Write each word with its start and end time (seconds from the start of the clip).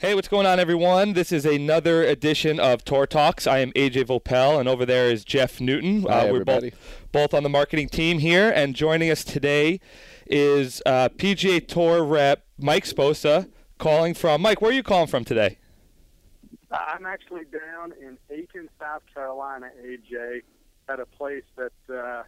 Hey, 0.00 0.14
what's 0.14 0.28
going 0.28 0.46
on, 0.46 0.60
everyone? 0.60 1.14
This 1.14 1.32
is 1.32 1.44
another 1.44 2.04
edition 2.04 2.60
of 2.60 2.84
Tour 2.84 3.04
Talks. 3.04 3.48
I 3.48 3.58
am 3.58 3.72
AJ 3.72 4.04
Voelpel, 4.04 4.60
and 4.60 4.68
over 4.68 4.86
there 4.86 5.10
is 5.10 5.24
Jeff 5.24 5.60
Newton. 5.60 6.02
Hi, 6.02 6.20
uh, 6.20 6.22
we're 6.26 6.28
everybody. 6.28 6.70
both 6.70 6.78
both 7.10 7.34
on 7.34 7.42
the 7.42 7.48
marketing 7.48 7.88
team 7.88 8.20
here, 8.20 8.48
and 8.48 8.76
joining 8.76 9.10
us 9.10 9.24
today 9.24 9.80
is 10.24 10.80
uh, 10.86 11.08
PGA 11.08 11.66
Tour 11.66 12.04
rep 12.04 12.46
Mike 12.60 12.84
Sposa, 12.84 13.48
calling 13.78 14.14
from. 14.14 14.40
Mike, 14.40 14.62
where 14.62 14.70
are 14.70 14.72
you 14.72 14.84
calling 14.84 15.08
from 15.08 15.24
today? 15.24 15.58
I'm 16.70 17.04
actually 17.04 17.46
down 17.46 17.92
in 18.00 18.18
Aiken, 18.30 18.68
South 18.78 19.02
Carolina, 19.12 19.70
AJ, 19.84 20.42
at 20.88 21.00
a 21.00 21.06
place 21.06 21.42
that 21.56 21.72
uh, 21.92 22.22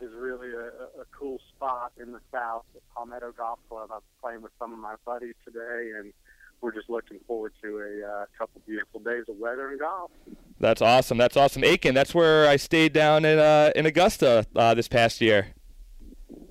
is 0.00 0.10
really 0.14 0.52
a, 0.52 1.02
a 1.02 1.04
cool 1.12 1.38
spot 1.54 1.92
in 2.00 2.12
the 2.12 2.20
South, 2.32 2.64
the 2.72 2.80
Palmetto 2.94 3.32
Golf 3.36 3.58
Club. 3.68 3.90
I'm 3.92 4.00
playing 4.22 4.40
with 4.40 4.52
some 4.58 4.72
of 4.72 4.78
my 4.78 4.94
buddies 5.04 5.34
today, 5.44 5.90
and 5.98 6.14
we're 6.60 6.72
just 6.72 6.90
looking 6.90 7.18
forward 7.26 7.52
to 7.62 7.78
a 7.78 8.06
uh, 8.06 8.26
couple 8.36 8.60
beautiful 8.66 9.00
days 9.00 9.24
of 9.28 9.36
weather 9.36 9.68
and 9.70 9.80
golf. 9.80 10.10
That's 10.58 10.82
awesome. 10.82 11.18
That's 11.18 11.36
awesome. 11.36 11.64
Aiken. 11.64 11.94
That's 11.94 12.14
where 12.14 12.48
I 12.48 12.56
stayed 12.56 12.92
down 12.92 13.24
in 13.24 13.38
uh, 13.38 13.70
in 13.74 13.86
Augusta 13.86 14.46
uh, 14.54 14.74
this 14.74 14.88
past 14.88 15.20
year. 15.20 15.48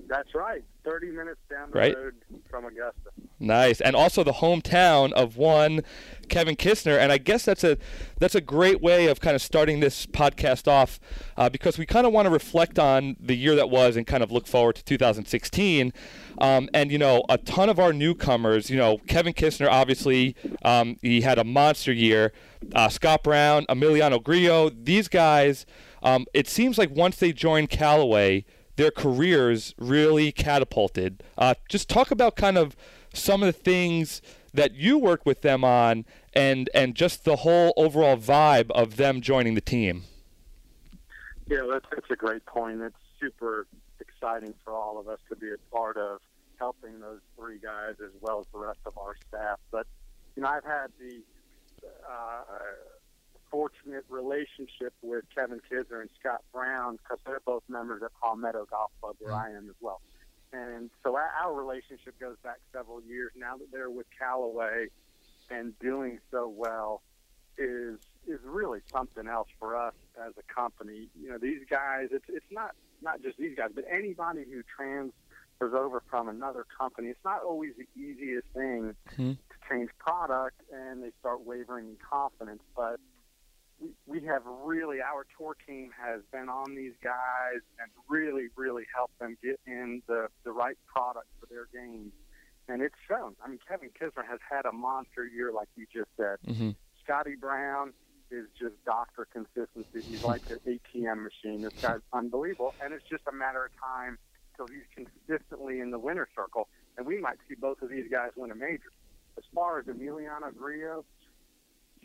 That's 0.08 0.34
right, 0.34 0.64
30 0.84 1.08
minutes 1.08 1.40
down 1.50 1.70
the 1.70 1.78
Right. 1.78 1.96
road 1.96 2.14
from 2.48 2.64
Augusta. 2.64 3.10
Nice, 3.38 3.80
and 3.80 3.96
also 3.96 4.22
the 4.22 4.32
hometown 4.34 5.12
of 5.12 5.36
one 5.36 5.82
Kevin 6.28 6.56
Kisner, 6.56 6.98
and 6.98 7.10
I 7.10 7.18
guess 7.18 7.44
that's 7.44 7.64
a 7.64 7.78
that's 8.18 8.34
a 8.34 8.40
great 8.40 8.80
way 8.82 9.06
of 9.06 9.20
kind 9.20 9.34
of 9.34 9.40
starting 9.42 9.80
this 9.80 10.04
podcast 10.06 10.68
off 10.68 11.00
uh, 11.36 11.48
because 11.48 11.78
we 11.78 11.86
kind 11.86 12.06
of 12.06 12.12
want 12.12 12.26
to 12.26 12.30
reflect 12.30 12.78
on 12.78 13.16
the 13.18 13.34
year 13.34 13.54
that 13.56 13.70
was 13.70 13.96
and 13.96 14.06
kind 14.06 14.22
of 14.22 14.30
look 14.30 14.46
forward 14.46 14.76
to 14.76 14.84
2016. 14.84 15.92
Um, 16.38 16.68
and 16.74 16.90
you 16.92 16.98
know, 16.98 17.22
a 17.28 17.38
ton 17.38 17.68
of 17.68 17.78
our 17.78 17.92
newcomers, 17.92 18.68
you 18.70 18.76
know, 18.76 18.98
Kevin 19.08 19.32
Kisner, 19.32 19.68
obviously, 19.70 20.34
um, 20.62 20.96
he 21.02 21.22
had 21.22 21.38
a 21.38 21.44
monster 21.44 21.92
year. 21.92 22.32
Uh, 22.74 22.88
Scott 22.90 23.22
Brown, 23.22 23.64
Emiliano 23.70 24.22
Grillo, 24.22 24.68
these 24.70 25.08
guys. 25.08 25.64
Um, 26.02 26.26
it 26.34 26.46
seems 26.48 26.76
like 26.78 26.90
once 26.90 27.16
they 27.16 27.32
joined 27.32 27.70
Callaway, 27.70 28.44
their 28.80 28.90
careers 28.90 29.74
really 29.76 30.32
catapulted. 30.32 31.22
Uh, 31.36 31.52
just 31.68 31.86
talk 31.86 32.10
about 32.10 32.34
kind 32.34 32.56
of 32.56 32.74
some 33.12 33.42
of 33.42 33.46
the 33.46 33.52
things 33.52 34.22
that 34.54 34.72
you 34.72 34.96
worked 34.96 35.26
with 35.26 35.42
them 35.42 35.62
on, 35.62 36.06
and 36.32 36.70
and 36.74 36.94
just 36.94 37.26
the 37.26 37.36
whole 37.36 37.74
overall 37.76 38.16
vibe 38.16 38.70
of 38.70 38.96
them 38.96 39.20
joining 39.20 39.54
the 39.54 39.60
team. 39.60 40.04
Yeah, 41.46 41.66
that's, 41.70 41.84
that's 41.90 42.10
a 42.10 42.16
great 42.16 42.46
point. 42.46 42.80
It's 42.80 42.96
super 43.20 43.66
exciting 44.00 44.54
for 44.64 44.72
all 44.72 44.98
of 44.98 45.08
us 45.08 45.18
to 45.28 45.36
be 45.36 45.50
a 45.50 45.76
part 45.76 45.98
of 45.98 46.20
helping 46.58 47.00
those 47.00 47.20
three 47.36 47.58
guys 47.58 47.96
as 48.02 48.12
well 48.22 48.40
as 48.40 48.46
the 48.50 48.60
rest 48.60 48.78
of 48.86 48.96
our 48.96 49.14
staff. 49.28 49.58
But, 49.70 49.86
you 50.36 50.42
know, 50.42 50.48
I've 50.48 50.64
had 50.64 50.86
the 50.98 51.20
uh, 52.08 52.42
fortunate 53.50 54.04
relationship 54.08 54.92
with 55.02 55.24
Kevin 55.34 55.60
Kisner 55.70 56.00
and 56.00 56.10
Scott 56.18 56.42
Brown 56.52 56.96
because 56.96 57.18
they're 57.26 57.40
both 57.44 57.62
members 57.68 58.02
at 58.02 58.10
Palmetto 58.22 58.66
Golf 58.70 58.90
Club, 59.00 59.16
where 59.18 59.34
I 59.34 59.50
am 59.50 59.68
as 59.68 59.76
well. 59.80 60.00
And 60.52 60.90
so 61.02 61.14
our, 61.16 61.30
our 61.44 61.52
relationship 61.54 62.18
goes 62.18 62.36
back 62.42 62.58
several 62.72 63.00
years. 63.02 63.32
Now 63.36 63.56
that 63.56 63.70
they're 63.72 63.90
with 63.90 64.06
Callaway 64.18 64.86
and 65.50 65.78
doing 65.78 66.18
so 66.30 66.48
well, 66.48 67.02
is 67.58 67.98
is 68.26 68.38
really 68.44 68.80
something 68.92 69.26
else 69.26 69.48
for 69.58 69.76
us 69.76 69.94
as 70.26 70.32
a 70.38 70.52
company. 70.54 71.08
You 71.20 71.30
know, 71.30 71.38
these 71.38 71.62
guys. 71.68 72.08
It's 72.10 72.24
it's 72.28 72.50
not 72.50 72.72
not 73.02 73.22
just 73.22 73.36
these 73.38 73.56
guys, 73.56 73.70
but 73.74 73.84
anybody 73.90 74.44
who 74.50 74.62
transfers 74.76 75.74
over 75.74 76.02
from 76.08 76.28
another 76.28 76.64
company. 76.78 77.08
It's 77.08 77.24
not 77.24 77.42
always 77.42 77.72
the 77.76 77.86
easiest 78.00 78.46
thing 78.54 78.94
Hmm. 79.16 79.32
to 79.32 79.56
change 79.68 79.90
product, 79.98 80.60
and 80.72 81.02
they 81.02 81.10
start 81.20 81.44
wavering 81.44 81.88
in 81.88 81.96
confidence. 81.96 82.62
But 82.74 82.98
we, 83.80 83.90
we 84.06 84.26
have 84.26 84.42
really 84.64 84.98
our 85.00 85.26
tour 85.36 85.56
team 85.66 85.90
has 85.98 86.20
been 86.32 86.48
on 86.48 86.74
these 86.74 86.94
guys 87.02 87.62
and 87.80 87.90
really 88.08 88.48
really 88.56 88.84
helped 88.94 89.18
them 89.18 89.36
get 89.42 89.58
in 89.66 90.02
the 90.06 90.28
the 90.44 90.52
right 90.52 90.76
product 90.86 91.26
for 91.40 91.46
their 91.46 91.66
games. 91.72 92.12
And 92.68 92.82
it's 92.82 92.94
shown. 93.08 93.34
I 93.44 93.48
mean, 93.48 93.58
Kevin 93.66 93.90
Kisner 93.90 94.24
has 94.28 94.38
had 94.48 94.64
a 94.64 94.70
monster 94.70 95.26
year, 95.26 95.50
like 95.52 95.68
you 95.74 95.86
just 95.92 96.10
said. 96.16 96.36
Mm-hmm. 96.46 96.70
Scotty 97.02 97.34
Brown 97.34 97.92
is 98.30 98.46
just 98.56 98.74
doctor 98.84 99.26
consistency. 99.32 100.08
He's 100.08 100.22
like 100.22 100.42
an 100.50 100.60
ATM 100.66 101.24
machine. 101.24 101.62
This 101.62 101.72
guy's 101.82 102.00
unbelievable, 102.12 102.74
and 102.82 102.94
it's 102.94 103.04
just 103.10 103.22
a 103.26 103.32
matter 103.32 103.64
of 103.64 103.72
time 103.82 104.18
till 104.56 104.68
he's 104.68 104.86
consistently 104.94 105.80
in 105.80 105.90
the 105.90 105.98
winner 105.98 106.28
circle, 106.36 106.68
and 106.96 107.06
we 107.06 107.18
might 107.18 107.38
see 107.48 107.56
both 107.56 107.82
of 107.82 107.88
these 107.88 108.06
guys 108.08 108.30
win 108.36 108.52
a 108.52 108.54
major. 108.54 108.92
As 109.36 109.44
far 109.54 109.80
as 109.80 109.86
Emiliano 109.86 110.54
Grillo, 110.56 111.04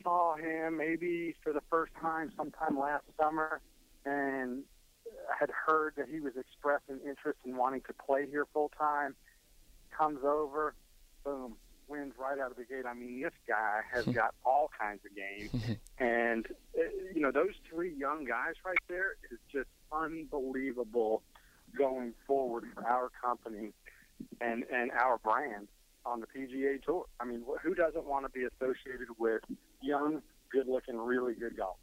saw 0.04 0.36
him 0.36 0.78
maybe 0.78 1.36
for 1.44 1.54
the 1.54 1.62
first 1.70 1.94
time 2.02 2.32
sometime 2.38 2.78
last 2.78 3.04
summer, 3.20 3.62
and 4.06 4.64
had 5.40 5.50
heard 5.50 5.94
that 5.98 6.08
he 6.10 6.20
was 6.20 6.34
expressing 6.38 7.00
interest 7.08 7.40
in 7.46 7.56
wanting 7.56 7.82
to 7.82 7.94
play 7.94 8.28
here 8.30 8.46
full 8.54 8.72
time. 8.78 9.16
Comes 9.98 10.20
over, 10.24 10.76
boom, 11.24 11.56
wins 11.88 12.14
right 12.18 12.40
out 12.40 12.52
of 12.52 12.58
the 12.58 12.66
gate. 12.66 12.86
I 12.88 12.94
mean, 12.94 13.22
this 13.22 13.34
guy 13.48 13.82
has 13.94 14.06
got 14.14 14.34
all 14.46 14.70
kinds 14.78 15.02
of 15.06 15.16
game, 15.16 15.78
and 16.00 16.46
uh, 16.78 16.82
you 17.14 17.22
know 17.22 17.32
those 17.32 17.54
three 17.70 17.94
young 17.94 18.26
guys 18.26 18.54
right 18.66 18.78
there 18.88 19.16
is 19.32 19.40
just 19.52 19.70
unbelievable 19.92 21.24
going 21.78 22.14
forward 22.28 22.66
for 22.74 22.86
our 22.88 23.10
company 23.24 23.72
and 24.42 24.64
and 24.72 24.92
our 24.92 25.18
brand 25.18 25.68
on 26.06 26.22
the 26.22 26.28
PGA 26.28 26.82
Tour. 26.84 27.06
I 27.20 27.26
mean, 27.26 27.44
who 27.64 27.74
doesn't 27.74 28.06
want 28.06 28.26
to 28.26 28.30
be 28.30 28.46
associated 28.46 29.08
with 29.18 29.42
young, 29.82 30.22
good-looking, 30.52 30.98
really 30.98 31.34
good 31.34 31.58
golfers? 31.58 31.80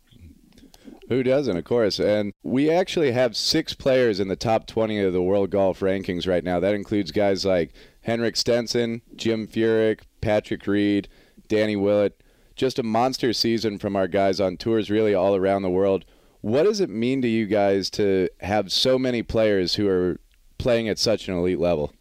Who 1.09 1.23
doesn't, 1.23 1.57
of 1.57 1.65
course. 1.65 1.99
And 1.99 2.33
we 2.43 2.71
actually 2.71 3.13
have 3.13 3.37
six 3.37 3.75
players 3.75 4.21
in 4.21 4.29
the 4.29 4.37
top 4.37 4.67
20 4.67 5.01
of 5.01 5.13
the 5.13 5.23
world 5.23 5.51
golf 5.51 5.81
rankings 5.81 6.27
right 6.27 6.45
now. 6.45 6.61
That 6.61 6.75
includes 6.75 7.11
guys 7.11 7.45
like 7.45 7.73
Henrik 8.03 8.37
Stenson, 8.37 9.03
Jim 9.15 9.47
Furyk, 9.47 10.01
Patrick 10.21 10.67
Reed, 10.67 11.09
Danny 11.49 11.77
Willett. 11.77 12.23
Just 12.57 12.79
a 12.79 12.83
monster 12.83 13.33
season 13.33 13.79
from 13.79 13.97
our 13.97 14.09
guys 14.09 14.41
on 14.41 14.57
tours 14.57 14.91
really 14.91 15.15
all 15.15 15.35
around 15.35 15.63
the 15.63 15.71
world. 15.71 16.05
What 16.41 16.65
does 16.65 16.81
it 16.81 16.91
mean 16.91 17.23
to 17.23 17.29
you 17.29 17.47
guys 17.47 17.89
to 17.91 18.29
have 18.41 18.73
so 18.73 18.99
many 18.99 19.23
players 19.23 19.75
who 19.75 19.89
are 19.89 20.21
playing 20.59 20.89
at 20.89 20.99
such 20.99 21.29
an 21.29 21.35
elite 21.35 21.61
level? 21.61 21.93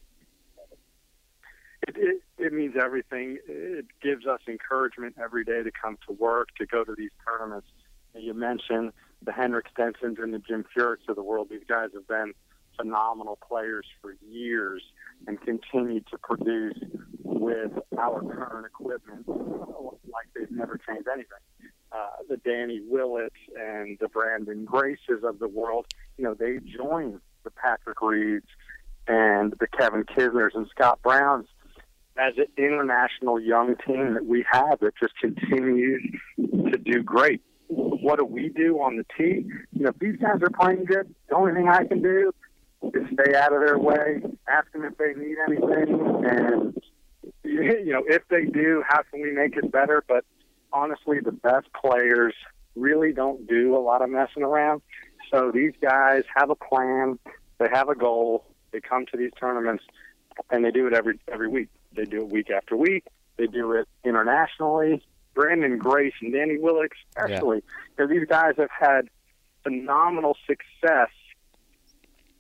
Means 2.72 2.84
everything. 2.84 3.38
It 3.48 3.86
gives 4.02 4.26
us 4.26 4.40
encouragement 4.48 5.16
every 5.22 5.44
day 5.44 5.64
to 5.64 5.72
come 5.72 5.98
to 6.08 6.14
work, 6.14 6.50
to 6.58 6.66
go 6.66 6.84
to 6.84 6.96
these 6.96 7.09
tournaments. 7.26 7.68
You 8.16 8.34
mentioned 8.34 8.94
the 9.24 9.32
Henrik 9.32 9.66
Stensons 9.74 10.18
and 10.20 10.34
the 10.34 10.40
Jim 10.40 10.66
Furyks 10.76 11.09
of 11.09 11.16
the 11.16 11.24
world. 11.24 11.48
These 11.50 11.66
guys 11.68 11.90
have 11.94 12.08
been 12.08 12.34
phenomenal 12.78 13.38
players 13.48 13.86
for 14.02 14.16
years 14.30 14.84
and 15.28 15.42
continue 15.42 16.02
to 16.12 16.18
produce 16.18 16.78
with 17.24 17.72
our 17.98 18.22
current 18.22 18.66
equipment 18.66 19.28
like 19.28 20.28
they've 20.36 20.52
never 20.52 20.78
changed 20.78 21.08
anything. 21.12 21.72
Uh, 21.92 22.08
the 22.30 22.38
Danny 22.38 22.82
Willett 22.88 23.34
and 23.59 23.98
the 24.00 24.08
Branden 24.08 24.66
Graces 24.66 25.24
of 25.24 25.40
the 25.40 25.48
world, 25.48 25.88
you 26.18 26.24
know, 26.24 26.36
they 26.36 26.59
joined 26.59 27.20
the 27.44 27.52
Patrick 27.52 28.02
Reeds 28.02 28.48
and 29.08 29.53
the 29.59 29.68
Kevin 29.68 30.06
Kisners 30.06 30.52
and 30.53 30.68
Scott 30.70 31.02
Browns 31.02 31.48
as 32.18 32.34
an 32.38 32.46
international 32.58 33.40
young 33.40 33.76
team 33.86 34.14
that 34.14 34.26
we 34.26 34.46
have 34.52 34.80
that 34.80 34.94
just 35.00 35.14
continues 35.20 36.02
to 36.38 36.78
do 36.78 37.02
great. 37.04 37.42
What 37.68 38.20
do 38.20 38.26
we 38.26 38.50
do 38.50 38.82
on 38.82 38.98
the 38.98 39.06
tee? 39.18 39.46
You 39.72 39.84
know, 39.84 39.90
if 39.90 40.00
these 40.00 40.18
guys 40.18 40.42
are 40.42 40.50
playing 40.50 40.86
good, 40.86 41.14
the 41.30 41.36
only 41.36 41.54
thing 41.54 41.70
I 41.70 41.86
can 41.86 42.02
do 42.02 42.34
is 42.84 43.04
stay 43.14 43.36
out 43.36 43.54
of 43.54 43.62
their 43.62 43.78
way, 43.78 44.22
ask 44.48 44.72
them 44.74 44.84
if 44.84 44.98
they 44.98 45.14
need 45.14 45.38
anything, 45.48 46.26
and 46.26 46.78
you 47.44 47.94
know, 47.94 48.04
if 48.08 48.24
they 48.30 48.46
do, 48.46 48.84
how 48.88 49.02
can 49.04 49.22
we 49.22 49.32
make 49.32 49.56
it 49.56 49.72
better? 49.72 50.03
But 50.08 50.26
honestly, 50.74 51.20
the 51.20 51.32
best 51.32 51.68
players 51.74 52.34
really 52.76 53.14
don't 53.14 53.47
do 53.47 53.76
a 53.76 53.80
lot 53.80 54.02
of 54.02 54.09
messing 54.09 54.44
around. 54.44 54.82
So 55.32 55.52
these 55.53 55.74
guys 55.82 56.24
have 56.35 56.50
a 56.50 56.56
plan, 56.56 57.20
they 57.58 57.68
have 57.72 57.90
a 57.90 57.96
goal, 57.96 58.46
they 58.72 58.82
come 58.82 59.06
to 59.12 59.18
these 59.18 59.32
tournaments, 59.40 59.84
and 60.50 60.66
they 60.66 60.72
do 60.72 60.88
it 60.88 60.94
every 60.94 61.20
every 61.32 61.47
week. 61.47 61.70
They 61.96 62.05
do 62.05 62.17
it 62.17 62.29
week 62.29 62.49
after 62.49 62.76
week. 62.76 63.05
They 63.38 63.47
do 63.47 63.73
it 63.73 63.88
internationally. 64.03 65.03
Branden 65.35 65.78
Grace 65.78 66.14
and 66.22 66.34
Danny 66.34 66.58
Willett, 66.58 66.91
especially, 67.16 67.64
because 67.96 68.09
these 68.09 68.28
guys 68.28 68.53
have 68.58 68.70
had 68.78 69.09
phenomenal 69.64 70.35
success 70.46 71.09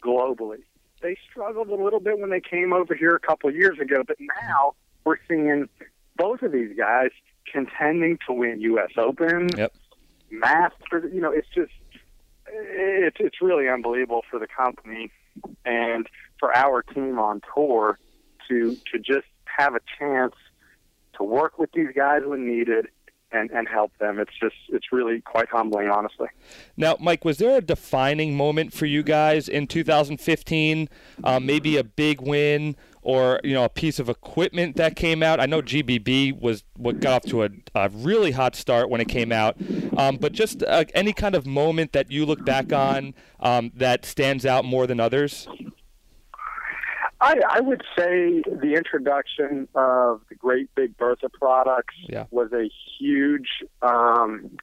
globally. 0.03 0.59
They 1.01 1.15
struggled 1.29 1.69
a 1.69 1.75
little 1.75 1.99
bit 1.99 2.19
when 2.19 2.29
they 2.29 2.41
came 2.41 2.73
over 2.73 2.93
here 2.93 3.15
a 3.15 3.19
couple 3.19 3.49
of 3.49 3.55
years 3.55 3.79
ago, 3.79 4.03
but 4.05 4.17
now 4.19 4.75
we're 5.03 5.17
seeing 5.27 5.67
both 6.17 6.41
of 6.41 6.51
these 6.51 6.77
guys 6.77 7.09
contending 7.51 8.19
to 8.27 8.33
win 8.33 8.61
U.S. 8.61 8.91
Open, 8.97 9.49
Yep. 9.57 9.73
Masters. 10.29 11.11
You 11.13 11.21
know, 11.21 11.31
it's 11.31 11.47
just 11.53 11.71
it's 12.47 13.17
it's 13.19 13.41
really 13.41 13.67
unbelievable 13.67 14.21
for 14.29 14.39
the 14.39 14.47
company 14.47 15.11
and 15.65 16.07
for 16.39 16.55
our 16.55 16.83
team 16.83 17.17
on 17.19 17.41
tour 17.55 17.97
to 18.47 18.75
to 18.91 18.99
just 18.99 19.27
have 19.57 19.75
a 19.75 19.81
chance 19.99 20.35
to 21.17 21.23
work 21.23 21.59
with 21.59 21.71
these 21.73 21.89
guys 21.95 22.21
when 22.25 22.47
needed 22.47 22.87
and, 23.31 23.49
and 23.51 23.67
help 23.67 23.91
them. 23.99 24.19
It's 24.19 24.37
just 24.39 24.55
it's 24.69 24.91
really 24.91 25.21
quite 25.21 25.49
humbling, 25.49 25.89
honestly. 25.89 26.27
Now, 26.75 26.97
Mike, 26.99 27.23
was 27.25 27.37
there 27.37 27.57
a 27.57 27.61
defining 27.61 28.35
moment 28.35 28.73
for 28.73 28.85
you 28.85 29.03
guys 29.03 29.47
in 29.47 29.67
2015? 29.67 30.89
Um, 31.23 31.45
maybe 31.45 31.77
a 31.77 31.83
big 31.83 32.21
win 32.21 32.75
or 33.03 33.39
you 33.43 33.53
know 33.53 33.63
a 33.63 33.69
piece 33.69 33.99
of 33.99 34.09
equipment 34.09 34.75
that 34.75 34.95
came 34.95 35.23
out. 35.23 35.39
I 35.39 35.45
know 35.45 35.61
GBB 35.61 36.39
was 36.39 36.63
what 36.77 36.99
got 36.99 37.13
off 37.13 37.31
to 37.31 37.43
a, 37.43 37.49
a 37.73 37.89
really 37.89 38.31
hot 38.31 38.55
start 38.55 38.89
when 38.89 39.01
it 39.01 39.07
came 39.07 39.31
out, 39.31 39.57
um, 39.97 40.17
but 40.17 40.33
just 40.33 40.63
uh, 40.63 40.85
any 40.93 41.13
kind 41.13 41.35
of 41.35 41.45
moment 41.45 41.93
that 41.93 42.11
you 42.11 42.25
look 42.25 42.45
back 42.45 42.71
on 42.71 43.13
um, 43.39 43.71
that 43.75 44.05
stands 44.05 44.45
out 44.45 44.65
more 44.65 44.87
than 44.87 44.99
others. 44.99 45.47
I, 47.21 47.35
I 47.47 47.59
would 47.61 47.83
say 47.95 48.41
the 48.47 48.73
introduction 48.75 49.67
of 49.75 50.21
the 50.29 50.35
Great 50.35 50.73
Big 50.73 50.97
Bertha 50.97 51.29
products 51.29 51.93
yeah. 52.09 52.25
was 52.31 52.51
a 52.51 52.69
huge 52.99 53.47
um, 53.83 54.57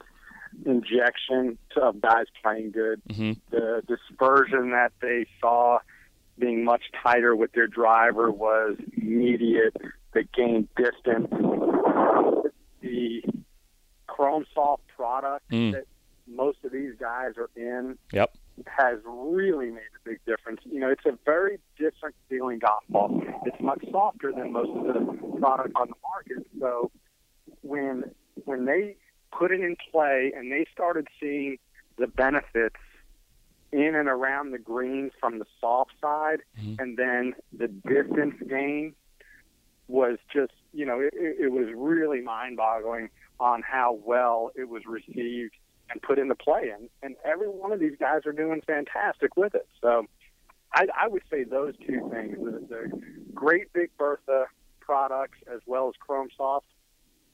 injection 0.66 1.56
of 1.80 2.00
guys 2.00 2.26
playing 2.42 2.72
good. 2.72 3.00
Mm-hmm. 3.08 3.32
The 3.50 3.82
dispersion 3.86 4.70
that 4.70 4.92
they 5.00 5.26
saw 5.40 5.78
being 6.38 6.64
much 6.64 6.82
tighter 7.02 7.36
with 7.36 7.52
their 7.52 7.68
driver 7.68 8.30
was 8.30 8.76
immediate. 8.96 9.76
They 10.12 10.24
gained 10.36 10.68
distance. 10.76 11.28
The 12.80 13.22
Chrome 14.06 14.46
Soft 14.54 14.82
product 14.96 15.48
Mm. 15.50 15.72
that 15.72 15.84
most 16.26 16.58
of 16.64 16.72
these 16.72 16.92
guys 16.98 17.32
are 17.36 17.50
in 17.56 17.98
Yep. 18.12 18.34
Has 18.66 18.98
really 19.04 19.70
made 19.70 19.90
a 19.96 20.08
big 20.08 20.18
difference. 20.26 20.60
You 20.64 20.80
know, 20.80 20.90
it's 20.90 21.04
a 21.06 21.18
very 21.24 21.58
different 21.78 22.14
feeling 22.28 22.58
golf 22.58 22.82
ball. 22.88 23.22
It's 23.44 23.60
much 23.60 23.84
softer 23.90 24.32
than 24.32 24.52
most 24.52 24.70
of 24.70 24.84
the 24.94 25.38
product 25.38 25.72
on 25.76 25.88
the 25.88 25.94
market. 26.02 26.46
So 26.60 26.90
when 27.62 28.10
when 28.44 28.64
they 28.64 28.96
put 29.36 29.50
it 29.52 29.60
in 29.60 29.76
play 29.92 30.32
and 30.34 30.50
they 30.50 30.66
started 30.72 31.08
seeing 31.20 31.58
the 31.96 32.06
benefits 32.06 32.76
in 33.72 33.94
and 33.94 34.08
around 34.08 34.52
the 34.52 34.58
greens 34.58 35.12
from 35.20 35.38
the 35.38 35.44
soft 35.60 35.92
side, 36.00 36.40
Mhm. 36.58 36.78
and 36.80 36.96
then 36.96 37.34
the 37.52 37.68
distance 37.68 38.40
gain 38.48 38.94
was 39.88 40.18
just, 40.32 40.52
you 40.72 40.86
know, 40.86 41.00
it, 41.00 41.12
it 41.14 41.36
it 41.40 41.48
was 41.52 41.66
really 41.74 42.20
mind-boggling 42.20 43.10
on 43.40 43.62
how 43.62 43.92
well 44.04 44.50
it 44.56 44.68
was 44.68 44.84
received 44.86 45.54
and 45.90 46.02
put 46.02 46.18
into 46.18 46.34
play. 46.34 46.70
And, 46.76 46.88
and 47.02 47.16
every 47.24 47.48
one 47.48 47.72
of 47.72 47.80
these 47.80 47.96
guys 47.98 48.22
are 48.26 48.32
doing 48.32 48.62
fantastic 48.66 49.36
with 49.36 49.54
it. 49.54 49.68
So 49.80 50.06
I, 50.74 50.86
I 51.00 51.08
would 51.08 51.22
say 51.30 51.44
those 51.44 51.74
two 51.86 52.08
things 52.12 52.36
the, 52.38 52.66
the 52.68 53.02
great 53.34 53.72
Big 53.72 53.90
Bertha 53.98 54.46
products 54.80 55.38
as 55.52 55.60
well 55.66 55.88
as 55.88 55.94
Chrome 55.98 56.28
Soft, 56.36 56.66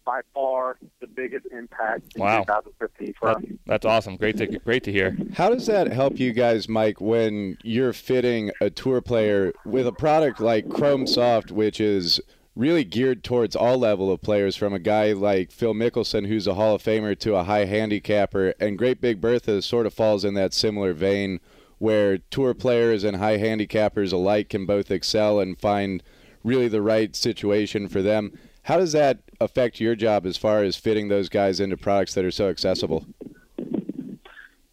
by 0.04 0.20
far 0.34 0.76
the 1.00 1.06
biggest 1.06 1.46
impact 1.46 2.14
in 2.14 2.20
Wow. 2.22 2.40
2015 2.40 3.14
for 3.18 3.30
us. 3.30 3.36
That, 3.40 3.58
that's 3.66 3.86
awesome. 3.86 4.16
Great 4.16 4.36
to 4.36 4.46
great 4.46 4.84
to 4.84 4.92
hear. 4.92 5.16
How 5.34 5.48
does 5.48 5.66
that 5.66 5.90
help 5.90 6.18
you 6.18 6.32
guys, 6.32 6.68
Mike, 6.68 7.00
when 7.00 7.56
you're 7.62 7.92
fitting 7.94 8.50
a 8.60 8.70
tour 8.70 9.00
player 9.00 9.52
with 9.64 9.86
a 9.86 9.92
product 9.92 10.40
like 10.40 10.68
Chrome 10.68 11.06
Soft, 11.06 11.50
which 11.50 11.80
is 11.80 12.20
really 12.56 12.84
geared 12.84 13.24
towards 13.24 13.56
all 13.56 13.78
level 13.78 14.12
of 14.12 14.22
players, 14.22 14.54
from 14.54 14.72
a 14.72 14.78
guy 14.78 15.12
like 15.12 15.50
Phil 15.50 15.74
Mickelson, 15.74 16.26
who's 16.26 16.46
a 16.46 16.54
Hall 16.54 16.74
of 16.74 16.82
Famer, 16.82 17.18
to 17.18 17.34
a 17.34 17.44
high 17.44 17.64
handicapper, 17.64 18.54
and 18.60 18.78
Great 18.78 19.00
Big 19.00 19.20
Bertha 19.20 19.60
sort 19.62 19.86
of 19.86 19.94
falls 19.94 20.24
in 20.24 20.34
that 20.34 20.54
similar 20.54 20.92
vein, 20.92 21.40
where 21.78 22.18
tour 22.18 22.54
players 22.54 23.02
and 23.02 23.16
high 23.16 23.38
handicappers 23.38 24.12
alike 24.12 24.48
can 24.48 24.66
both 24.66 24.90
excel 24.90 25.40
and 25.40 25.58
find 25.58 26.02
really 26.44 26.68
the 26.68 26.82
right 26.82 27.16
situation 27.16 27.88
for 27.88 28.02
them. 28.02 28.38
How 28.62 28.78
does 28.78 28.92
that 28.92 29.18
affect 29.40 29.80
your 29.80 29.96
job 29.96 30.24
as 30.24 30.36
far 30.36 30.62
as 30.62 30.76
fitting 30.76 31.08
those 31.08 31.28
guys 31.28 31.60
into 31.60 31.76
products 31.76 32.14
that 32.14 32.24
are 32.24 32.30
so 32.30 32.48
accessible? 32.48 33.06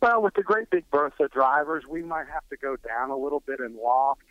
Well, 0.01 0.21
with 0.21 0.33
the 0.35 0.43
Great 0.43 0.69
Big 0.69 0.89
Bertha 0.89 1.27
drivers, 1.27 1.85
we 1.87 2.01
might 2.01 2.27
have 2.27 2.47
to 2.49 2.57
go 2.57 2.75
down 2.75 3.09
a 3.09 3.17
little 3.17 3.41
bit 3.41 3.59
in 3.59 3.77
loft 3.77 4.21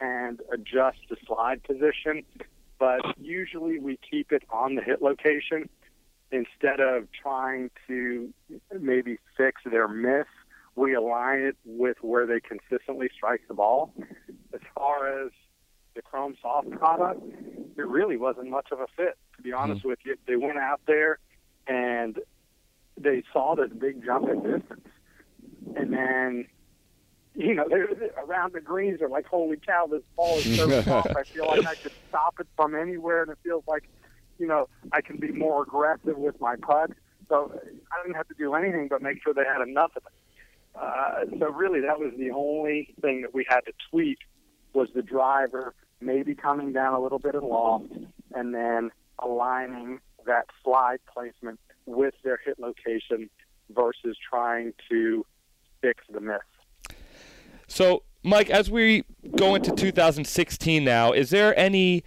and 0.00 0.40
adjust 0.52 0.98
the 1.08 1.16
slide 1.26 1.62
position, 1.62 2.24
but 2.84 3.16
usually 3.18 3.78
we 3.78 3.98
keep 4.10 4.30
it 4.30 4.42
on 4.50 4.74
the 4.74 4.82
hit 4.82 5.00
location 5.00 5.70
instead 6.30 6.80
of 6.80 7.08
trying 7.10 7.70
to 7.86 8.28
maybe 8.78 9.16
fix 9.38 9.62
their 9.64 9.88
miss. 9.88 10.26
We 10.76 10.94
align 10.94 11.38
it 11.38 11.56
with 11.64 11.96
where 12.02 12.26
they 12.26 12.40
consistently 12.40 13.08
strike 13.16 13.40
the 13.48 13.54
ball. 13.54 13.94
As 14.52 14.60
far 14.74 15.24
as 15.24 15.30
the 15.94 16.02
Chrome 16.02 16.36
Soft 16.42 16.72
product, 16.72 17.22
it 17.78 17.86
really 17.86 18.18
wasn't 18.18 18.50
much 18.50 18.68
of 18.70 18.80
a 18.80 18.86
fit, 18.94 19.16
to 19.36 19.42
be 19.42 19.50
honest 19.50 19.80
mm-hmm. 19.80 19.88
with 19.88 20.00
you. 20.04 20.16
They 20.26 20.36
went 20.36 20.58
out 20.58 20.82
there 20.86 21.20
and 21.66 22.18
they 23.00 23.22
saw 23.32 23.54
this 23.54 23.70
big 23.78 24.04
jump 24.04 24.28
in 24.28 24.42
distance 24.42 24.88
and 25.74 25.90
then 25.90 26.46
you 27.34 27.54
know 27.54 27.64
they're 27.68 27.88
they're- 27.94 28.14
around 28.26 28.52
the 28.52 28.60
greens 28.60 29.00
are 29.02 29.08
like 29.08 29.26
holy 29.26 29.56
cow 29.56 29.86
this 29.90 30.02
ball 30.16 30.38
is 30.38 30.56
so 30.56 30.68
soft. 30.82 31.08
I 31.10 31.24
feel 31.32 31.46
like 31.46 31.66
i 31.66 31.74
could 31.74 31.92
stop 32.08 32.34
it 32.40 32.46
from 32.56 32.74
anywhere 32.74 33.22
and 33.22 33.30
it 33.30 33.38
feels 33.42 33.64
like 33.66 33.88
you 34.38 34.46
know 34.46 34.68
i 34.92 35.00
can 35.00 35.16
be 35.16 35.32
more 35.32 35.62
aggressive 35.62 36.16
with 36.16 36.40
my 36.40 36.56
putt. 36.56 36.90
So 37.28 37.52
i 37.92 38.02
didn't 38.02 38.16
have 38.16 38.28
to 38.28 38.34
do 38.38 38.54
anything 38.54 38.88
but 38.88 39.02
make 39.02 39.22
sure 39.22 39.34
they 39.34 39.44
had 39.44 39.62
enough 39.66 39.92
of 39.96 40.02
it. 40.06 40.12
Uh, 40.80 41.38
so 41.38 41.52
really 41.52 41.80
that 41.80 41.98
was 42.00 42.12
the 42.18 42.30
only 42.30 42.94
thing 43.00 43.22
that 43.22 43.32
we 43.34 43.44
had 43.48 43.60
to 43.60 43.72
tweak 43.90 44.18
was 44.72 44.88
the 44.94 45.02
driver 45.02 45.74
maybe 46.00 46.34
coming 46.34 46.72
down 46.72 46.94
a 46.94 47.00
little 47.00 47.18
bit 47.20 47.34
in 47.34 47.42
loft 47.42 47.92
and 48.34 48.54
then 48.54 48.90
aligning 49.20 50.00
that 50.26 50.46
slide 50.62 50.98
placement 51.12 51.60
with 51.86 52.14
their 52.24 52.38
hit 52.44 52.58
location 52.58 53.30
versus 53.70 54.16
trying 54.28 54.72
to 54.90 55.24
fix 55.80 56.02
the 56.12 56.20
miss. 56.20 56.38
So, 57.66 58.02
Mike, 58.22 58.50
as 58.50 58.70
we 58.70 59.04
go 59.36 59.54
into 59.54 59.70
2016 59.72 60.84
now, 60.84 61.12
is 61.12 61.30
there 61.30 61.58
any 61.58 62.04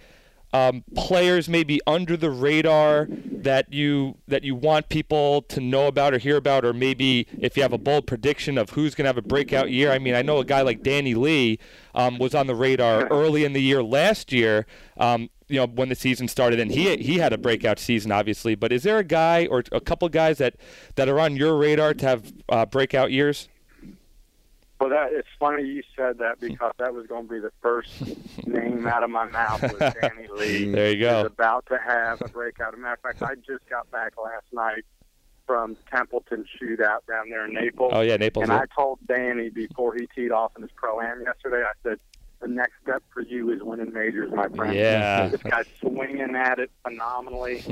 um, 0.52 0.82
players 0.96 1.48
maybe 1.48 1.80
under 1.86 2.16
the 2.16 2.30
radar 2.30 3.06
that 3.10 3.72
you 3.72 4.16
that 4.26 4.44
you 4.44 4.54
want 4.54 4.88
people 4.88 5.42
to 5.42 5.60
know 5.60 5.86
about 5.86 6.14
or 6.14 6.18
hear 6.18 6.36
about, 6.36 6.64
or 6.64 6.72
maybe 6.72 7.26
if 7.38 7.56
you 7.56 7.62
have 7.62 7.72
a 7.72 7.78
bold 7.78 8.06
prediction 8.06 8.56
of 8.56 8.70
who's 8.70 8.94
going 8.94 9.04
to 9.04 9.08
have 9.08 9.18
a 9.18 9.22
breakout 9.22 9.70
year? 9.70 9.92
I 9.92 9.98
mean, 9.98 10.14
I 10.14 10.22
know 10.22 10.38
a 10.38 10.44
guy 10.44 10.62
like 10.62 10.82
Danny 10.82 11.14
Lee 11.14 11.58
um, 11.94 12.18
was 12.18 12.34
on 12.34 12.46
the 12.46 12.54
radar 12.54 13.06
early 13.08 13.44
in 13.44 13.52
the 13.52 13.62
year 13.62 13.82
last 13.82 14.32
year. 14.32 14.66
Um, 14.96 15.30
you 15.48 15.56
know, 15.56 15.66
when 15.66 15.88
the 15.88 15.94
season 15.94 16.28
started, 16.28 16.60
and 16.60 16.70
he 16.70 16.96
he 16.96 17.18
had 17.18 17.32
a 17.32 17.38
breakout 17.38 17.78
season, 17.78 18.10
obviously. 18.12 18.54
But 18.54 18.72
is 18.72 18.82
there 18.82 18.98
a 18.98 19.04
guy 19.04 19.46
or 19.50 19.64
a 19.72 19.80
couple 19.80 20.08
guys 20.08 20.38
that 20.38 20.56
that 20.96 21.08
are 21.08 21.20
on 21.20 21.36
your 21.36 21.56
radar 21.56 21.94
to 21.94 22.06
have 22.06 22.32
uh, 22.48 22.66
breakout 22.66 23.12
years? 23.12 23.48
Well, 24.80 24.90
that 24.90 25.12
it's 25.12 25.28
funny 25.40 25.64
you 25.64 25.82
said 25.96 26.18
that 26.18 26.40
because 26.40 26.72
that 26.78 26.94
was 26.94 27.06
going 27.06 27.26
to 27.26 27.34
be 27.34 27.40
the 27.40 27.50
first 27.60 27.90
name 28.46 28.86
out 28.86 29.02
of 29.02 29.10
my 29.10 29.26
mouth 29.26 29.60
was 29.62 29.94
Danny 30.00 30.28
Lee. 30.36 30.70
There 30.70 30.92
you 30.92 31.00
go. 31.00 31.20
Is 31.20 31.26
about 31.26 31.66
to 31.66 31.78
have 31.84 32.22
a 32.22 32.28
breakout. 32.28 32.74
As 32.74 32.78
a 32.78 32.82
matter 32.82 32.94
of 32.94 33.00
fact, 33.00 33.22
I 33.22 33.34
just 33.34 33.68
got 33.68 33.90
back 33.90 34.12
last 34.22 34.46
night 34.52 34.84
from 35.46 35.76
Templeton 35.90 36.44
Shootout 36.60 37.06
down 37.08 37.30
there 37.30 37.46
in 37.46 37.54
Naples. 37.54 37.92
Oh 37.94 38.02
yeah, 38.02 38.16
Naples. 38.16 38.44
And 38.44 38.52
yeah. 38.52 38.60
I 38.60 38.66
told 38.66 39.00
Danny 39.08 39.48
before 39.48 39.94
he 39.94 40.06
teed 40.14 40.30
off 40.30 40.52
in 40.54 40.62
his 40.62 40.70
pro 40.76 41.00
am 41.00 41.22
yesterday, 41.22 41.64
I 41.64 41.72
said, 41.82 41.98
the 42.40 42.48
next 42.48 42.74
step 42.82 43.02
for 43.12 43.22
you 43.22 43.50
is 43.50 43.62
winning 43.62 43.92
majors, 43.92 44.30
my 44.32 44.48
friend. 44.48 44.74
Yeah. 44.74 45.28
This 45.32 45.42
guy's 45.42 45.66
swinging 45.80 46.36
at 46.36 46.60
it 46.60 46.70
phenomenally. 46.84 47.64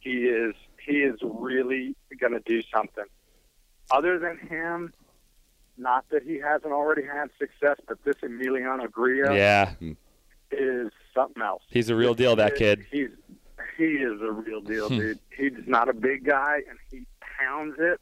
he 0.00 0.24
is 0.24 0.54
he 0.84 0.98
is 0.98 1.18
really 1.22 1.96
going 2.18 2.32
to 2.32 2.40
do 2.40 2.62
something. 2.74 3.04
Other 3.90 4.18
than 4.18 4.38
him, 4.38 4.92
not 5.80 6.04
that 6.10 6.22
he 6.22 6.38
hasn't 6.38 6.72
already 6.72 7.02
had 7.04 7.30
success, 7.38 7.76
but 7.88 8.02
this 8.04 8.16
Emiliano 8.22 8.90
Grillo 8.90 9.32
Yeah, 9.34 9.72
is 10.52 10.92
something 11.14 11.42
else. 11.42 11.62
he's 11.70 11.88
a 11.88 11.96
real 11.96 12.14
deal, 12.14 12.36
that 12.36 12.54
kid. 12.56 12.84
He's 12.90 13.10
he 13.76 13.84
is 13.84 14.20
a 14.20 14.30
real 14.32 14.60
deal, 14.60 14.88
dude. 14.88 15.18
He's 15.36 15.52
not 15.66 15.88
a 15.88 15.94
big 15.94 16.24
guy, 16.24 16.60
and 16.68 16.78
he 16.90 17.06
pounds 17.38 17.76
it. 17.78 17.98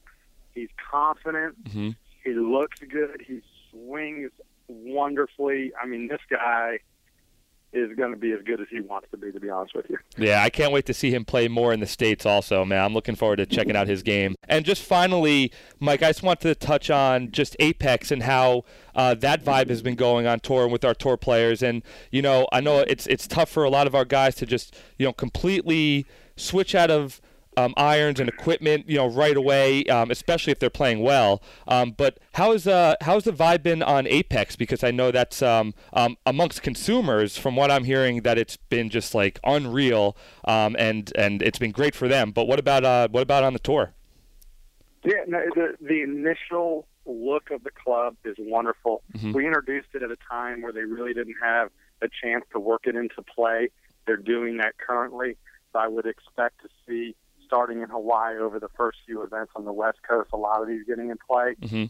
He's 0.54 0.68
confident. 0.90 1.62
Mhm. 1.64 1.96
He 2.24 2.32
looks 2.32 2.80
good. 2.80 3.22
He 3.24 3.42
swings 3.70 4.30
wonderfully. 4.66 5.72
I 5.80 5.86
mean, 5.86 6.08
this 6.08 6.20
guy 6.28 6.80
is 7.72 7.94
going 7.96 8.10
to 8.10 8.16
be 8.16 8.32
as 8.32 8.40
good 8.44 8.60
as 8.60 8.66
he 8.70 8.80
wants 8.80 9.08
to 9.10 9.16
be. 9.16 9.30
To 9.32 9.40
be 9.40 9.50
honest 9.50 9.74
with 9.74 9.90
you. 9.90 9.98
Yeah, 10.16 10.42
I 10.42 10.50
can't 10.50 10.72
wait 10.72 10.86
to 10.86 10.94
see 10.94 11.10
him 11.10 11.24
play 11.24 11.48
more 11.48 11.72
in 11.72 11.80
the 11.80 11.86
States 11.86 12.24
also, 12.24 12.64
man. 12.64 12.84
I'm 12.84 12.94
looking 12.94 13.14
forward 13.14 13.36
to 13.36 13.46
checking 13.46 13.76
out 13.76 13.86
his 13.86 14.02
game. 14.02 14.34
And 14.48 14.64
just 14.64 14.82
finally, 14.82 15.52
Mike, 15.78 16.02
I 16.02 16.08
just 16.08 16.22
wanted 16.22 16.48
to 16.48 16.54
touch 16.54 16.90
on 16.90 17.30
just 17.30 17.56
Apex 17.60 18.10
and 18.10 18.22
how 18.22 18.64
uh, 18.94 19.14
that 19.14 19.44
vibe 19.44 19.68
has 19.68 19.82
been 19.82 19.96
going 19.96 20.26
on 20.26 20.40
tour 20.40 20.66
with 20.66 20.84
our 20.84 20.94
tour 20.94 21.16
players. 21.16 21.62
And, 21.62 21.82
you 22.10 22.22
know, 22.22 22.48
I 22.52 22.60
know 22.60 22.78
it's 22.78 23.06
it's 23.06 23.26
tough 23.26 23.50
for 23.50 23.64
a 23.64 23.70
lot 23.70 23.86
of 23.86 23.94
our 23.94 24.04
guys 24.04 24.34
to 24.36 24.46
just, 24.46 24.74
you 24.96 25.06
know, 25.06 25.12
completely 25.12 26.06
switch 26.36 26.74
out 26.74 26.90
of 26.90 27.20
um, 27.58 27.74
irons 27.76 28.20
and 28.20 28.28
equipment, 28.28 28.88
you 28.88 28.96
know, 28.96 29.06
right 29.06 29.36
away, 29.36 29.84
um, 29.84 30.10
especially 30.10 30.52
if 30.52 30.58
they're 30.58 30.70
playing 30.70 31.00
well. 31.00 31.42
Um, 31.66 31.90
but 31.90 32.18
how's 32.34 32.66
uh, 32.66 32.94
how's 33.00 33.24
the 33.24 33.32
vibe 33.32 33.62
been 33.62 33.82
on 33.82 34.06
Apex? 34.06 34.54
Because 34.56 34.84
I 34.84 34.90
know 34.90 35.10
that's 35.10 35.42
um, 35.42 35.74
um, 35.92 36.16
amongst 36.24 36.62
consumers, 36.62 37.36
from 37.36 37.56
what 37.56 37.70
I'm 37.70 37.84
hearing, 37.84 38.22
that 38.22 38.38
it's 38.38 38.56
been 38.56 38.88
just 38.90 39.14
like 39.14 39.40
unreal, 39.44 40.16
um, 40.44 40.76
and 40.78 41.12
and 41.16 41.42
it's 41.42 41.58
been 41.58 41.72
great 41.72 41.94
for 41.94 42.06
them. 42.06 42.30
But 42.30 42.46
what 42.46 42.58
about 42.58 42.84
uh, 42.84 43.08
what 43.10 43.22
about 43.22 43.42
on 43.42 43.52
the 43.52 43.58
tour? 43.58 43.92
Yeah, 45.04 45.24
no, 45.26 45.42
the 45.54 45.74
the 45.80 46.02
initial 46.02 46.86
look 47.06 47.50
of 47.50 47.64
the 47.64 47.70
club 47.70 48.16
is 48.24 48.36
wonderful. 48.38 49.02
Mhm. 49.16 49.32
We 49.32 49.46
introduced 49.46 49.88
it 49.94 50.02
at 50.02 50.10
a 50.10 50.18
time 50.30 50.60
where 50.60 50.72
they 50.72 50.84
really 50.84 51.14
didn't 51.14 51.36
have 51.42 51.70
a 52.02 52.08
chance 52.22 52.44
to 52.52 52.60
work 52.60 52.82
it 52.84 52.94
into 52.94 53.22
play. 53.22 53.70
They're 54.06 54.16
doing 54.16 54.58
that 54.58 54.76
currently. 54.76 55.36
So 55.72 55.78
I 55.78 55.88
would 55.88 56.06
expect 56.06 56.60
to 56.62 56.68
see 56.86 57.16
starting 57.48 57.82
in 57.82 57.88
Hawaii 57.88 58.36
over 58.38 58.60
the 58.60 58.68
first 58.76 58.98
few 59.06 59.22
events 59.22 59.52
on 59.56 59.64
the 59.64 59.72
West 59.72 59.98
Coast, 60.08 60.28
a 60.32 60.36
lot 60.36 60.62
of 60.62 60.68
these 60.68 60.84
getting 60.86 61.10
in 61.10 61.16
play. 61.26 61.54
hmm 61.66 61.84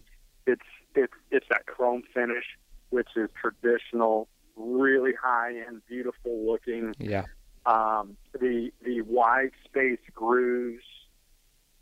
It's 0.46 0.62
it's 0.94 1.12
it's 1.30 1.46
that 1.50 1.66
chrome 1.66 2.02
finish, 2.14 2.44
which 2.90 3.08
is 3.16 3.28
traditional, 3.40 4.28
really 4.56 5.12
high 5.20 5.54
end, 5.66 5.82
beautiful 5.88 6.46
looking. 6.46 6.94
Yeah. 6.98 7.24
Um, 7.66 8.16
the 8.32 8.70
the 8.82 9.02
wide 9.02 9.50
space 9.64 10.00
grooves 10.14 10.84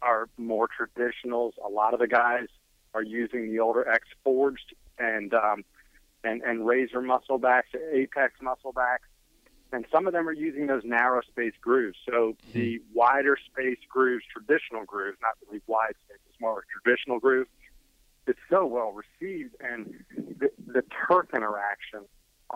are 0.02 0.28
more 0.36 0.68
traditionals. 0.68 1.52
A 1.64 1.68
lot 1.68 1.94
of 1.94 2.00
the 2.00 2.08
guys 2.08 2.48
are 2.94 3.02
using 3.02 3.52
the 3.52 3.60
older 3.60 3.88
X 3.88 4.08
forged 4.24 4.74
and 4.98 5.32
um, 5.34 5.64
and 6.24 6.42
and 6.42 6.66
razor 6.66 7.02
muscle 7.02 7.38
backs, 7.38 7.68
apex 7.92 8.34
muscle 8.40 8.72
backs, 8.72 9.08
and 9.72 9.84
some 9.92 10.06
of 10.06 10.12
them 10.12 10.28
are 10.28 10.32
using 10.32 10.66
those 10.66 10.82
narrow 10.84 11.20
space 11.22 11.54
grooves. 11.60 11.98
So 12.08 12.36
the 12.52 12.80
wider 12.94 13.36
space 13.50 13.78
grooves, 13.88 14.24
traditional 14.32 14.84
grooves, 14.84 15.18
not 15.20 15.32
really 15.46 15.60
wide 15.66 15.94
space, 16.06 16.18
it's 16.30 16.40
more 16.40 16.54
like 16.54 16.64
traditional 16.82 17.18
grooves. 17.18 17.50
It's 18.26 18.38
so 18.50 18.66
well 18.66 18.92
received, 18.92 19.54
and 19.60 20.04
the, 20.16 20.50
the 20.66 20.82
turf 21.08 21.26
interaction 21.34 22.00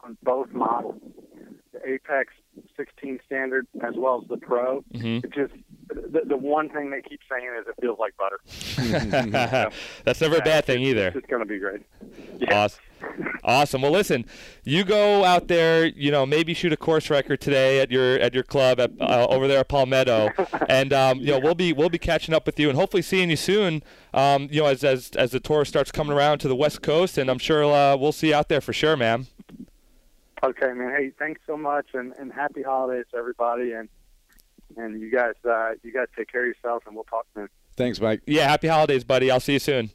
on 0.02 0.16
both 0.22 0.50
models, 0.52 1.00
the 1.72 1.88
Apex 1.88 2.32
16 2.76 3.20
standard 3.24 3.66
as 3.82 3.94
well 3.96 4.20
as 4.22 4.28
the 4.28 4.36
Pro, 4.36 4.84
hmm 4.92 5.18
it 5.18 5.32
just 5.32 5.52
the, 5.88 6.22
the 6.24 6.36
one 6.36 6.68
thing 6.68 6.90
they 6.90 7.02
keep 7.02 7.20
saying 7.30 7.48
is 7.58 7.66
it 7.66 7.74
feels 7.80 7.98
like 7.98 8.14
butter. 8.16 8.38
that's 10.04 10.20
never 10.20 10.36
a 10.36 10.42
bad 10.42 10.64
thing 10.64 10.82
either. 10.82 11.12
It's 11.14 11.26
going 11.26 11.40
to 11.40 11.46
be 11.46 11.58
great. 11.58 11.82
Yeah. 12.38 12.64
Awesome. 12.64 12.80
Awesome. 13.42 13.82
Well, 13.82 13.90
listen, 13.90 14.26
you 14.64 14.84
go 14.84 15.24
out 15.24 15.48
there. 15.48 15.86
You 15.86 16.10
know, 16.10 16.26
maybe 16.26 16.54
shoot 16.54 16.72
a 16.72 16.76
course 16.76 17.10
record 17.10 17.40
today 17.40 17.80
at 17.80 17.90
your 17.90 18.18
at 18.18 18.34
your 18.34 18.42
club 18.42 18.78
at, 18.80 18.92
uh, 19.00 19.26
over 19.28 19.48
there 19.48 19.60
at 19.60 19.68
Palmetto, 19.68 20.30
and 20.68 20.92
um, 20.92 21.20
you 21.20 21.28
know 21.28 21.38
we'll 21.38 21.54
be 21.54 21.72
we'll 21.72 21.88
be 21.88 21.98
catching 21.98 22.34
up 22.34 22.46
with 22.46 22.58
you 22.60 22.68
and 22.68 22.76
hopefully 22.78 23.02
seeing 23.02 23.30
you 23.30 23.36
soon. 23.36 23.82
Um, 24.12 24.48
you 24.50 24.60
know, 24.60 24.66
as 24.66 24.84
as 24.84 25.10
as 25.16 25.30
the 25.30 25.40
tour 25.40 25.64
starts 25.64 25.90
coming 25.90 26.12
around 26.12 26.38
to 26.38 26.48
the 26.48 26.56
West 26.56 26.82
Coast, 26.82 27.18
and 27.18 27.30
I'm 27.30 27.38
sure 27.38 27.64
uh, 27.64 27.96
we'll 27.96 28.12
see 28.12 28.28
you 28.28 28.34
out 28.34 28.48
there 28.48 28.60
for 28.60 28.72
sure, 28.72 28.96
man. 28.96 29.26
Okay, 30.42 30.72
man. 30.72 30.90
Hey, 30.96 31.12
thanks 31.18 31.40
so 31.46 31.56
much, 31.56 31.88
and, 31.92 32.12
and 32.18 32.32
happy 32.32 32.62
holidays 32.62 33.04
to 33.12 33.18
everybody, 33.18 33.72
and 33.72 33.88
and 34.76 35.00
you 35.00 35.10
guys 35.10 35.34
uh, 35.44 35.72
you 35.82 35.92
guys 35.92 36.06
take 36.16 36.30
care 36.30 36.42
of 36.42 36.48
yourself, 36.48 36.84
and 36.86 36.94
we'll 36.94 37.04
talk 37.04 37.26
soon. 37.34 37.48
Thanks, 37.76 38.00
Mike. 38.00 38.22
Yeah. 38.26 38.48
Happy 38.48 38.68
holidays, 38.68 39.04
buddy. 39.04 39.30
I'll 39.30 39.40
see 39.40 39.54
you 39.54 39.58
soon. 39.58 39.90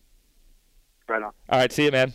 Right 1.07 1.21
on. 1.21 1.31
All 1.49 1.59
right. 1.59 1.71
See 1.71 1.85
you, 1.85 1.91
man. 1.91 2.13